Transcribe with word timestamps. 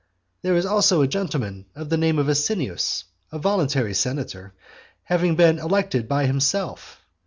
There 0.41 0.55
is 0.55 0.65
also 0.65 1.03
a 1.03 1.07
gentleman 1.07 1.67
of 1.75 1.89
the 1.91 1.95
name 1.97 2.17
of 2.17 2.27
Asinius, 2.27 3.03
a 3.31 3.37
voluntary 3.37 3.93
senator, 3.93 4.51
having 5.03 5.35
been 5.35 5.59
elected 5.59 6.07
by 6.07 6.25
himself. 6.25 6.99